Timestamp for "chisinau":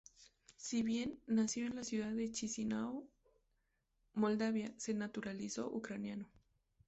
2.31-3.07